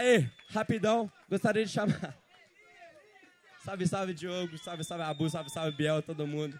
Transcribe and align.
Aí, 0.00 0.26
rapidão, 0.48 1.12
gostaria 1.28 1.62
de 1.62 1.70
chamar. 1.70 2.16
Salve, 3.62 3.86
salve, 3.86 4.14
Diogo. 4.14 4.56
Salve, 4.56 4.82
salve, 4.82 5.04
Abu. 5.04 5.28
Salve, 5.28 5.50
salve, 5.50 5.76
Biel, 5.76 6.00
todo 6.00 6.26
mundo. 6.26 6.58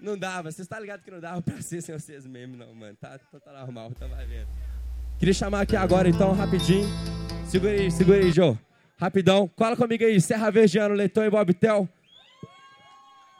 Não 0.00 0.18
dava, 0.18 0.50
vocês 0.50 0.64
estão 0.64 0.76
tá 0.76 0.80
ligados 0.80 1.04
que 1.04 1.10
não 1.12 1.20
dava 1.20 1.40
pra 1.40 1.62
ser 1.62 1.80
sem 1.80 1.96
vocês 1.96 2.26
mesmo, 2.26 2.56
não, 2.56 2.74
mano. 2.74 2.96
Tá, 2.96 3.16
tá, 3.16 3.38
tá 3.38 3.52
normal, 3.52 3.92
tá 3.92 4.08
vai 4.08 4.26
vendo. 4.26 4.48
Queria 5.20 5.32
chamar 5.32 5.60
aqui 5.60 5.76
agora, 5.76 6.08
então, 6.08 6.32
rapidinho. 6.32 6.88
Segura 7.48 7.70
aí, 7.70 7.92
segura 7.92 8.18
aí, 8.18 8.32
Joe. 8.32 8.58
Rapidão. 8.98 9.46
Cola 9.46 9.76
comigo 9.76 10.02
aí, 10.02 10.20
Serra 10.20 10.50
Verdeano, 10.50 10.96
Leitão 10.96 11.24
e 11.24 11.30
Bobtel. 11.30 11.88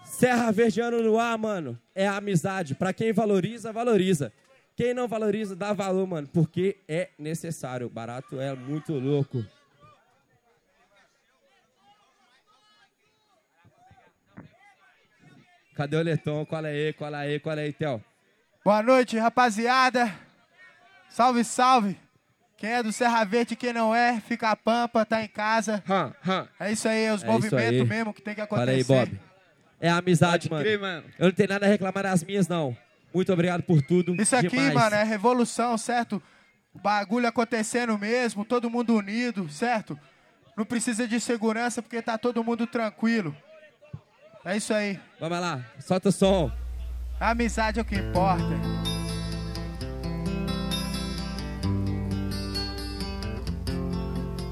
Serra 0.04 0.52
Verdeano 0.52 1.02
no 1.02 1.18
ar, 1.18 1.36
mano. 1.36 1.76
É 1.92 2.06
a 2.06 2.18
amizade. 2.18 2.76
Pra 2.76 2.92
quem 2.92 3.12
valoriza, 3.12 3.72
valoriza. 3.72 4.32
Quem 4.76 4.92
não 4.92 5.08
valoriza, 5.08 5.56
dá 5.56 5.72
valor, 5.72 6.06
mano. 6.06 6.28
Porque 6.28 6.76
é 6.86 7.08
necessário. 7.18 7.88
Barato 7.88 8.38
é 8.38 8.54
muito 8.54 8.92
louco. 8.92 9.42
Cadê 15.74 15.96
o 15.96 16.02
Leton? 16.02 16.44
Cola 16.44 16.68
aí, 16.68 16.92
cola 16.92 17.18
aí, 17.18 17.40
cola 17.40 17.60
aí, 17.62 17.72
Theo. 17.72 18.04
Boa 18.62 18.82
noite, 18.82 19.16
rapaziada. 19.18 20.12
Salve, 21.08 21.42
salve. 21.42 21.98
Quem 22.58 22.70
é 22.70 22.82
do 22.82 22.92
Serra 22.92 23.24
Verde 23.24 23.54
e 23.54 23.56
quem 23.56 23.72
não 23.72 23.94
é, 23.94 24.20
fica 24.20 24.50
a 24.50 24.56
pampa, 24.56 25.04
tá 25.04 25.22
em 25.22 25.28
casa. 25.28 25.82
Hum, 25.88 26.12
hum. 26.30 26.46
É 26.58 26.72
isso 26.72 26.88
aí, 26.88 27.10
os 27.10 27.22
é 27.22 27.26
movimentos 27.26 27.86
mesmo 27.88 28.14
que 28.14 28.22
tem 28.22 28.34
que 28.34 28.40
acontecer. 28.40 28.70
Olha 28.70 28.76
aí, 28.76 28.84
Bob. 28.84 29.20
É 29.78 29.88
a 29.90 29.98
amizade, 29.98 30.50
mano. 30.50 30.62
Crer, 30.62 30.78
mano. 30.78 31.04
Eu 31.18 31.26
não 31.26 31.32
tenho 31.32 31.48
nada 31.48 31.66
a 31.66 31.68
reclamar 31.68 32.04
das 32.04 32.24
minhas, 32.24 32.48
não. 32.48 32.76
Muito 33.16 33.32
obrigado 33.32 33.62
por 33.62 33.80
tudo. 33.80 34.14
Isso 34.20 34.36
aqui, 34.36 34.50
Demais. 34.50 34.74
mano, 34.74 34.94
é 34.94 35.02
revolução, 35.02 35.78
certo? 35.78 36.22
Bagulho 36.82 37.26
acontecendo 37.26 37.96
mesmo, 37.96 38.44
todo 38.44 38.68
mundo 38.68 38.94
unido, 38.94 39.48
certo? 39.48 39.98
Não 40.54 40.66
precisa 40.66 41.08
de 41.08 41.18
segurança 41.18 41.80
porque 41.80 42.02
tá 42.02 42.18
todo 42.18 42.44
mundo 42.44 42.66
tranquilo. 42.66 43.34
É 44.44 44.58
isso 44.58 44.74
aí. 44.74 45.00
Vamos 45.18 45.40
lá, 45.40 45.64
solta 45.80 46.10
o 46.10 46.12
som. 46.12 46.52
A 47.18 47.30
amizade 47.30 47.78
é 47.78 47.82
o 47.82 47.86
que 47.86 47.94
importa. 47.96 48.44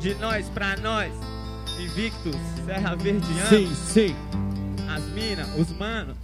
De 0.01 0.15
nós 0.15 0.49
pra 0.49 0.75
nós, 0.79 1.13
invictos, 1.79 2.35
Serra 2.65 2.97
Verdeana. 2.97 3.47
Sim, 3.47 3.75
sim. 3.75 4.17
As 4.89 5.05
minas, 5.09 5.55
os 5.55 5.71
manos. 5.77 6.17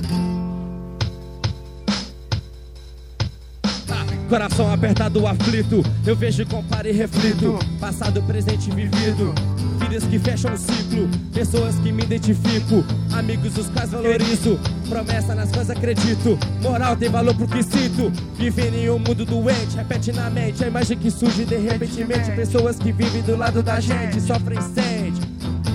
Coração 4.30 4.72
apertado, 4.72 5.26
aflito. 5.26 5.82
Eu 6.06 6.14
vejo, 6.14 6.46
comparo 6.46 6.86
e 6.86 6.92
reflito. 6.92 7.58
Passado, 7.80 8.22
presente, 8.22 8.70
vivido. 8.70 9.34
Vidas 9.80 10.04
que 10.04 10.20
fecham 10.20 10.54
o 10.54 10.56
ciclo. 10.56 11.08
Pessoas 11.34 11.74
que 11.80 11.90
me 11.90 12.04
identifico. 12.04 12.84
Amigos 13.12 13.58
os 13.58 13.68
quais 13.70 13.90
valorizo. 13.90 14.56
Promessa 14.88 15.34
nas 15.34 15.50
quais 15.50 15.68
acredito. 15.68 16.38
Moral 16.62 16.94
tem 16.94 17.08
valor 17.08 17.34
pro 17.34 17.48
que 17.48 17.60
sinto. 17.60 18.12
Vivendo 18.38 18.76
em 18.76 18.88
um 18.88 19.00
mundo 19.00 19.26
doente. 19.26 19.76
Repete 19.76 20.12
na 20.12 20.30
mente 20.30 20.62
a 20.62 20.68
imagem 20.68 20.96
que 20.96 21.10
surge 21.10 21.44
de 21.44 21.56
repentemente. 21.56 22.30
Pessoas 22.30 22.78
que 22.78 22.92
vivem 22.92 23.22
do 23.22 23.36
lado 23.36 23.64
da 23.64 23.80
gente. 23.80 24.20
Sofrem 24.20 24.60
sente. 24.60 25.29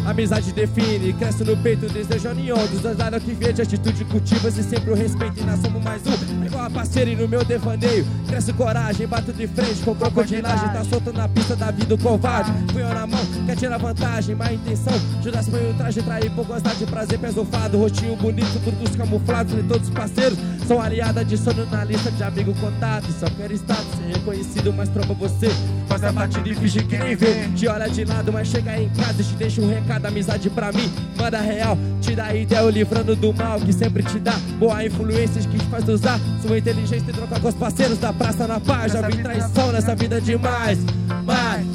Amizade 0.05 0.53
define, 0.53 1.13
cresce 1.13 1.43
no 1.43 1.57
peito, 1.57 1.87
desejo 1.89 2.29
união. 2.29 2.57
Dos 2.67 2.79
dois 2.79 2.95
lados 2.95 3.23
que 3.23 3.33
de 3.33 3.61
atitude 3.61 4.05
cultivas 4.05 4.55
e 4.55 4.61
sempre 4.61 4.91
o 4.91 4.93
respeito. 4.93 5.39
E 5.39 5.43
nós 5.43 5.59
somos 5.59 5.83
mais 5.83 6.03
um, 6.05 6.43
é 6.43 6.45
igual 6.45 6.65
a 6.65 6.69
parceira 6.69 7.09
e 7.09 7.15
no 7.15 7.27
meu 7.27 7.43
devaneio. 7.43 8.05
Cresce 8.27 8.53
coragem, 8.53 9.07
bato 9.07 9.33
de 9.33 9.47
frente 9.47 9.81
com 9.83 9.95
crocodilagem 9.95 10.69
Tá 10.69 10.83
solto 10.83 11.11
na 11.11 11.27
pista 11.27 11.55
da 11.55 11.71
vida 11.71 11.95
o 11.95 11.97
covarde. 11.97 12.51
Punhão 12.71 12.93
na 12.93 13.07
mão, 13.07 13.19
quer 13.47 13.55
tirar 13.55 13.77
vantagem 13.79 14.35
Má 14.35 14.51
intenção, 14.51 14.93
Judas 15.23 15.49
põe 15.49 15.71
o 15.71 15.73
traje 15.73 16.01
Trair 16.03 16.31
por 16.31 16.45
gostar 16.45 16.75
de 16.75 16.85
prazer, 16.85 17.17
pesofado. 17.17 17.77
Rostinho 17.77 18.15
bonito, 18.15 18.61
todos 18.63 18.95
camuflados 18.95 19.53
E 19.53 19.63
todos 19.63 19.89
parceiros, 19.89 20.37
são 20.67 20.81
aliadas 20.81 21.27
de 21.27 21.37
sono 21.37 21.65
na 21.67 21.83
lista 21.83 22.11
de 22.11 22.23
amigo 22.23 22.53
contato 22.55 23.11
Só 23.11 23.27
quero 23.37 23.53
estar 23.53 23.75
ser 23.75 24.17
reconhecido, 24.17 24.73
mas 24.73 24.89
tromba 24.89 25.13
você 25.13 25.49
Faz 25.87 26.03
a 26.03 26.11
batida 26.11 26.49
e 26.49 26.55
finge 26.55 26.83
que 26.83 26.97
nem 26.97 27.15
vê 27.15 27.47
Te 27.55 27.67
olha 27.67 27.89
de 27.89 28.03
lado, 28.05 28.33
mas 28.33 28.47
chega 28.47 28.79
em 28.79 28.89
casa 28.89 29.21
e 29.21 29.25
te 29.25 29.35
deixa 29.35 29.61
um 29.61 29.69
recado 29.69 30.05
amizade 30.15 30.49
pra 30.49 30.71
mim, 30.71 30.91
manda 31.17 31.39
real. 31.39 31.77
Te 32.01 32.15
dá 32.15 32.33
ideia, 32.33 32.69
livrando 32.69 33.15
do 33.15 33.33
mal 33.33 33.59
que 33.59 33.73
sempre 33.73 34.03
te 34.03 34.19
dá. 34.19 34.33
Boa 34.57 34.85
influência 34.85 35.41
que 35.41 35.57
te 35.57 35.65
faz 35.65 35.87
usar 35.89 36.19
sua 36.41 36.57
inteligência 36.57 37.09
e 37.09 37.13
trocar 37.13 37.39
com 37.39 37.49
os 37.49 37.55
parceiros 37.55 37.97
da 37.97 38.13
praça 38.13 38.47
na 38.47 38.59
paz. 38.59 38.93
Já 38.93 39.01
vi 39.01 39.17
traição 39.17 39.71
nessa 39.71 39.95
vida 39.95 40.21
demais, 40.21 40.79
mas 41.25 41.65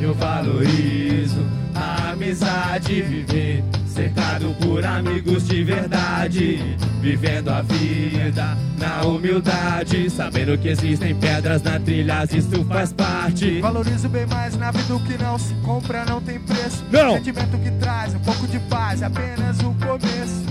eu 0.00 0.12
valorizo 0.14 1.40
a 1.74 2.10
amizade 2.10 3.00
viver 3.02 3.64
cercado 3.92 4.54
por 4.60 4.84
amigos 4.84 5.46
de 5.46 5.62
verdade, 5.62 6.76
vivendo 7.00 7.50
a 7.50 7.60
vida 7.60 8.56
na 8.78 9.02
humildade, 9.02 10.08
sabendo 10.08 10.56
que 10.56 10.68
existem 10.68 11.14
pedras 11.14 11.62
na 11.62 11.78
trilha, 11.78 12.24
isso 12.24 12.64
faz 12.64 12.92
parte. 12.92 13.60
Valorizo 13.60 14.08
bem 14.08 14.26
mais 14.26 14.56
na 14.56 14.70
vida 14.70 14.84
do 14.84 15.00
que 15.00 15.22
não 15.22 15.38
se 15.38 15.54
compra, 15.56 16.06
não 16.06 16.20
tem 16.22 16.40
preço. 16.40 16.82
Não. 16.90 17.16
Sentimento 17.16 17.58
que 17.58 17.70
traz 17.72 18.14
um 18.14 18.18
pouco 18.20 18.46
de 18.46 18.58
paz, 18.60 19.02
apenas 19.02 19.58
o 19.60 19.74
começo. 19.74 20.42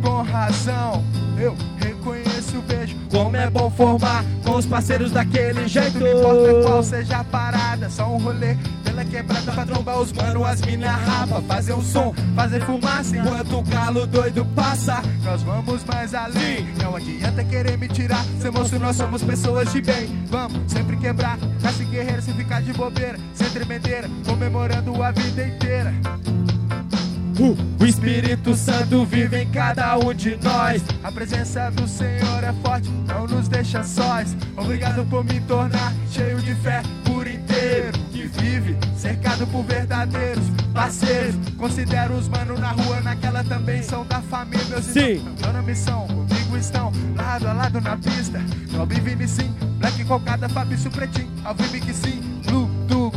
Com 0.00 0.22
razão, 0.22 1.04
eu 1.38 1.56
reconheço, 1.78 2.62
vejo 2.66 2.96
como 3.10 3.36
é 3.36 3.50
bom 3.50 3.70
formar 3.70 4.24
com 4.44 4.56
os 4.56 4.66
parceiros 4.66 5.10
daquele 5.10 5.66
jeito. 5.66 5.98
Não 5.98 6.06
importa 6.06 6.62
qual 6.62 6.82
seja 6.82 7.18
a 7.18 7.24
parada, 7.24 7.90
só 7.90 8.06
um 8.06 8.18
rolê 8.18 8.56
pela 8.92 9.04
quebrada 9.06 9.52
pra 9.52 9.64
trombar 9.64 9.98
os 10.00 10.12
mano, 10.12 10.44
as 10.44 10.60
mina 10.60 10.90
rapa, 10.90 11.40
fazer 11.42 11.72
um 11.72 11.82
som, 11.82 12.14
fazer 12.36 12.60
fumaça 12.64 13.16
enquanto 13.16 13.58
o 13.58 13.62
galo 13.62 14.06
doido 14.06 14.44
passa. 14.54 15.02
Nós 15.24 15.42
vamos 15.42 15.82
mais 15.84 16.14
além, 16.14 16.66
não 16.76 16.94
adianta 16.94 17.42
querer 17.42 17.78
me 17.78 17.88
tirar. 17.88 18.22
Seu 18.38 18.52
moço, 18.52 18.78
nós 18.78 18.96
somos 18.96 19.22
pessoas 19.22 19.72
de 19.72 19.80
bem. 19.80 20.08
Vamos 20.26 20.70
sempre 20.70 20.96
quebrar, 20.96 21.38
nasce 21.62 21.84
guerreiro 21.84 22.20
sem 22.20 22.34
ficar 22.34 22.60
de 22.60 22.72
bobeira, 22.74 23.18
sem 23.34 23.48
tremedeira, 23.48 24.08
comemorando 24.26 25.02
a 25.02 25.10
vida 25.10 25.46
inteira. 25.46 25.92
Uh, 27.40 27.56
o 27.80 27.86
Espírito 27.86 28.54
Santo 28.54 29.06
vive 29.06 29.38
em 29.38 29.50
cada 29.50 29.96
um 29.96 30.12
de 30.12 30.36
nós. 30.42 30.82
A 31.02 31.10
presença 31.10 31.70
do 31.70 31.88
Senhor 31.88 32.44
é 32.44 32.52
forte, 32.62 32.90
não 33.08 33.26
nos 33.26 33.48
deixa 33.48 33.82
sós. 33.82 34.36
Obrigado 34.54 35.04
por 35.08 35.24
me 35.24 35.40
tornar 35.40 35.94
cheio 36.10 36.38
de 36.42 36.54
fé 36.56 36.82
vive 38.38 38.76
cercado 38.96 39.46
por 39.46 39.64
verdadeiros 39.64 40.44
parceiros. 40.72 41.36
Considero 41.56 42.14
os 42.14 42.28
manos 42.28 42.58
na 42.58 42.70
rua, 42.70 43.00
naquela 43.00 43.44
também 43.44 43.82
são 43.82 44.04
da 44.06 44.20
família. 44.22 44.64
Meus 44.66 44.84
Sim. 44.84 45.24
Estão 45.34 45.52
na 45.52 45.62
missão, 45.62 46.06
comigo 46.06 46.56
estão 46.56 46.92
lado 47.16 47.48
a 47.48 47.52
lado 47.52 47.80
na 47.80 47.96
pista. 47.96 48.40
Nobre 48.72 49.00
Vini 49.00 49.28
sim, 49.28 49.54
Black 49.78 50.04
Cocada, 50.04 50.48
Fabrício 50.48 50.90
Pretinho, 50.90 51.30
Alvime 51.44 51.80
que 51.80 51.92
sim, 51.92 52.20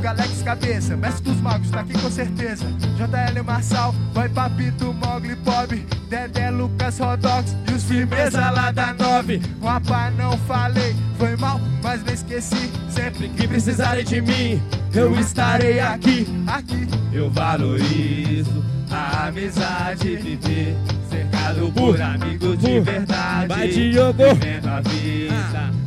Blue 0.05 0.11
Alex 0.11 0.43
Cabeça, 0.43 0.95
mestre 0.95 1.23
dos 1.23 1.41
magos, 1.41 1.71
tá 1.71 1.79
aqui 1.79 1.93
com 1.93 2.11
certeza. 2.11 2.65
JL 2.95 3.43
Marçal, 3.43 3.91
Boy 4.13 4.29
Papito, 4.29 4.93
Mogli, 4.93 5.35
Bob, 5.37 5.83
Dedé, 6.07 6.51
Lucas, 6.51 6.99
Rodox 6.99 7.55
e 7.67 7.73
os 7.73 7.83
firmeza 7.85 8.51
lá 8.51 8.69
da 8.69 8.93
nove. 8.93 9.41
Rapaz, 9.63 10.15
não 10.15 10.37
falei, 10.39 10.95
foi 11.17 11.35
mal, 11.37 11.59
mas 11.81 12.03
não 12.03 12.13
esqueci. 12.13 12.71
Sempre 12.87 13.29
que 13.29 13.47
precisarem 13.47 14.05
de 14.05 14.21
mim, 14.21 14.61
eu 14.93 15.19
estarei 15.19 15.79
aqui, 15.79 16.27
aqui. 16.45 16.87
Eu 17.11 17.31
valorizo 17.31 18.63
a 18.91 19.27
amizade, 19.27 20.17
viver 20.17 20.77
cercado 21.09 21.71
por 21.71 21.99
amigos 21.99 22.59
de 22.59 22.79
verdade. 22.79 23.47
Vai, 23.47 23.67
Diogo! 23.69 24.35
Vivendo 24.35 24.67
a 24.67 24.81
vida 24.81 25.15
humildade, 25.35 25.84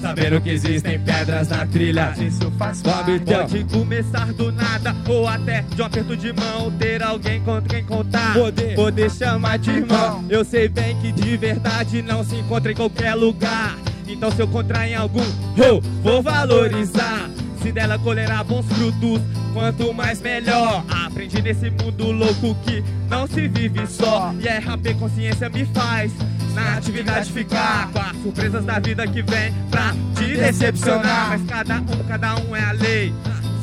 sabendo 0.00 0.40
que 0.40 0.50
existem 0.50 0.98
pedras 0.98 1.48
na 1.48 1.66
trilha. 1.66 2.14
Isso 2.18 2.50
faz 2.58 2.82
parte. 2.82 3.20
Pode 3.20 3.64
começar 3.64 4.32
do 4.32 4.52
nada 4.52 4.94
ou 5.08 5.26
até 5.26 5.62
de 5.62 5.82
um 5.82 5.84
aperto 5.84 6.16
de 6.16 6.32
mão, 6.32 6.70
ter 6.72 7.02
alguém 7.02 7.40
com 7.42 7.60
quem 7.62 7.84
contar. 7.84 8.34
Poder, 8.34 8.74
poder 8.74 9.10
chamar 9.10 9.58
de 9.58 9.70
irmão. 9.70 10.24
Eu 10.28 10.44
sei 10.44 10.68
bem 10.68 10.96
que 11.00 11.12
de 11.12 11.36
verdade 11.36 12.02
não 12.02 12.24
se 12.24 12.36
encontra 12.36 12.72
em 12.72 12.74
qualquer 12.74 13.14
lugar. 13.14 13.76
Então 14.08 14.30
se 14.30 14.40
eu 14.40 14.46
encontrar 14.46 14.86
em 14.88 14.94
algum, 14.94 15.20
oh, 15.20 15.80
vou 16.02 16.22
valorizar. 16.22 17.28
Se 17.60 17.72
dela 17.72 17.98
colherá 17.98 18.44
bons 18.44 18.64
frutos, 18.66 19.20
quanto 19.52 19.92
mais 19.92 20.20
melhor. 20.20 20.84
Aprendi 20.88 21.42
nesse 21.42 21.70
mundo 21.70 22.12
louco 22.12 22.54
que 22.64 22.84
não 23.08 23.26
se 23.26 23.48
vive 23.48 23.86
só. 23.86 24.32
E 24.38 24.46
é 24.46 24.58
rap 24.58 24.94
consciência 24.94 25.48
me 25.48 25.64
faz 25.64 26.12
na 26.56 26.76
atividade 26.78 27.30
ficar 27.30 27.90
com 27.92 28.00
as 28.00 28.16
surpresas 28.22 28.64
da 28.64 28.78
vida 28.78 29.06
que 29.06 29.22
vem 29.22 29.52
pra 29.70 29.94
te 30.16 30.36
decepcionar. 30.36 31.28
Mas 31.28 31.42
cada 31.42 31.76
um, 31.76 32.04
cada 32.08 32.36
um 32.36 32.56
é 32.56 32.64
a 32.64 32.72
lei. 32.72 33.12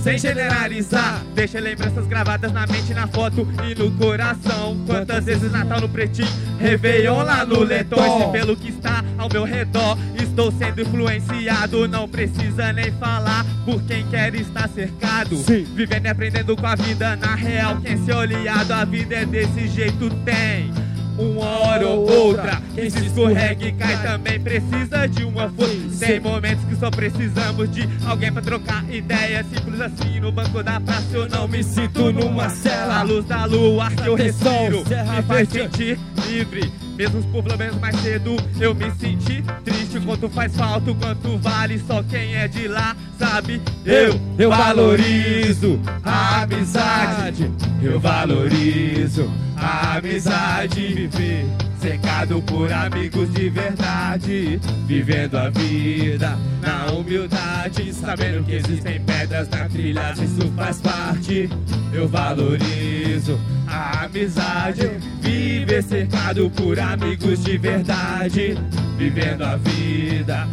sem 0.04 0.18
generalizar. 0.18 1.24
Deixa 1.34 1.60
lembranças 1.60 2.06
gravadas 2.06 2.52
na 2.52 2.68
mente, 2.68 2.94
na 2.94 3.08
foto 3.08 3.48
e 3.66 3.74
no 3.74 3.90
coração. 3.92 4.78
Quantas 4.86 5.24
vezes 5.24 5.50
Natal 5.52 5.80
no 5.80 5.88
pretinho, 5.88 6.28
Réveillon 6.60 7.24
lá 7.24 7.46
no 7.46 7.64
Leton. 7.64 8.30
E 8.30 8.32
pelo 8.34 8.56
que 8.56 8.70
está 8.70 9.04
ao 9.18 9.30
meu 9.30 9.46
redor, 9.46 9.98
estou 10.22 10.52
sendo 10.52 10.82
influenciado. 10.82 11.88
Não 11.88 12.08
precisa 12.08 12.74
nem 12.74 12.92
falar 12.94 13.46
por 13.64 13.82
quem 13.84 14.06
quer 14.08 14.36
estar 14.36 14.68
cercado. 14.68 15.38
Sim. 15.38 15.66
Vivendo 15.74 16.06
e 16.06 16.10
aprendendo 16.10 16.56
com 16.58 16.68
a 16.68 16.76
vida, 16.76 17.16
na 17.16 17.34
real, 17.34 17.78
quem 17.78 18.04
se 18.04 18.12
olhado, 18.12 18.72
a 18.72 18.84
vida 18.84 19.16
é 19.16 19.26
desse 19.26 19.70
jeito, 19.70 20.10
tem 20.26 20.83
uma 21.18 21.46
hora 21.60 21.88
ou 21.88 22.10
outra. 22.10 22.62
Quem 22.74 22.90
se 22.90 23.06
escorrega 23.06 23.68
e 23.68 23.72
cai 23.72 24.02
também 24.02 24.40
precisa 24.40 25.08
de 25.08 25.24
uma 25.24 25.50
força. 25.50 26.06
Tem 26.06 26.20
momentos 26.20 26.64
que 26.66 26.76
só 26.76 26.90
precisamos 26.90 27.72
de 27.72 27.88
alguém 28.06 28.32
pra 28.32 28.42
trocar 28.42 28.84
ideia. 28.90 29.44
Simples 29.44 29.82
assim, 29.82 30.20
no 30.20 30.32
banco 30.32 30.64
da 30.64 30.80
praça 30.80 31.06
eu 31.14 31.30
não 31.30 31.48
me 31.48 31.64
sinto 31.64 32.12
numa 32.12 32.50
cela. 32.50 33.00
A 33.00 33.04
luz 33.04 33.26
da 33.26 33.46
lua 33.46 33.90
que 33.92 34.08
eu 34.08 34.16
respiro 34.16 34.84
me 34.84 35.24
faz 35.24 35.50
sentir 35.50 36.00
livre. 36.28 36.72
Mesmo 36.96 37.20
os 37.20 37.26
problemas 37.26 37.76
mais 37.80 37.96
cedo 37.98 38.36
eu 38.60 38.74
me 38.76 38.92
senti 38.92 39.44
triste. 39.64 40.00
Quanto 40.00 40.30
faz 40.30 40.56
falta, 40.56 40.94
quanto 40.94 41.38
vale, 41.38 41.82
só 41.88 42.04
quem 42.04 42.36
é 42.36 42.48
de 42.48 42.68
lá 42.68 42.96
sabe. 43.18 43.62
Eu, 43.86 44.20
eu 44.38 44.50
valorizo 44.50 45.80
a 46.04 46.42
amizade, 46.42 47.52
eu 47.82 48.00
valorizo 48.00 49.32
a 49.64 49.98
amizade. 49.98 50.94
Viver 50.94 51.46
cercado 51.80 52.42
por 52.44 52.72
amigos 52.72 53.34
de 53.34 53.50
verdade, 53.50 54.60
vivendo 54.88 55.38
a 55.38 55.50
vida 55.50 56.38
na 56.62 56.86
humildade, 56.94 57.94
sabendo 57.94 58.46
que 58.46 58.54
existem 58.54 59.02
pedras 59.02 59.50
na 59.50 59.68
trilha, 59.68 60.14
isso 60.14 60.50
faz 60.56 60.80
parte. 60.80 61.50
Eu 61.92 62.08
valorizo 62.08 63.38
a 63.68 64.06
amizade, 64.06 64.92
viver 65.20 65.84
cercado 65.84 66.50
por 66.52 66.80
amigos 66.80 67.44
de 67.44 67.58
verdade, 67.58 68.58
vivendo 68.98 69.44
a 69.44 69.58
vida 69.58 70.48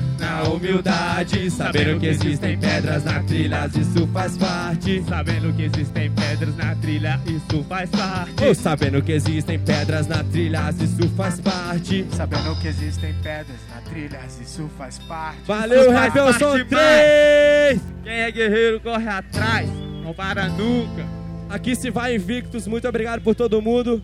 humildade, 0.45 1.51
sabendo 1.51 1.99
que 1.99 2.07
existem 2.07 2.59
pedras 2.59 3.05
na 3.05 3.23
trilha, 3.23 3.67
isso 3.75 4.07
faz 4.13 4.37
parte. 4.37 5.03
Sabendo 5.09 5.53
que 5.55 5.63
existem 5.63 6.11
pedras 6.11 6.57
na 6.57 6.75
trilha, 6.77 7.21
isso 7.27 7.65
faz 7.69 7.91
parte. 7.91 8.45
Ou 8.45 8.55
sabendo 8.55 9.03
que 9.03 9.13
existem 9.13 9.59
pedras 9.59 10.07
na 10.07 10.25
trilha, 10.25 10.75
isso 10.81 11.09
faz 11.17 11.41
parte. 11.41 12.07
Sabendo 12.13 12.61
que 12.61 12.69
existem 12.69 13.15
pedras 13.23 13.59
na 13.75 13.81
trilha, 13.91 14.21
isso 14.41 14.71
faz 14.77 14.99
parte. 15.01 15.41
Valeu, 15.47 15.93
faz 15.93 16.15
Rebel, 16.15 16.25
parte 16.25 16.39
são 16.39 16.57
demais. 16.57 16.69
três! 16.71 17.81
Quem 18.03 18.13
é 18.13 18.31
guerreiro 18.31 18.81
corre 18.81 19.09
atrás, 19.09 19.69
não 20.03 20.15
para 20.15 20.49
nunca. 20.49 21.05
Aqui 21.49 21.75
se 21.75 21.91
vai 21.91 22.15
invictos, 22.15 22.67
muito 22.67 22.87
obrigado 22.89 23.23
por 23.23 23.35
todo 23.35 23.61
mundo. 23.61 24.03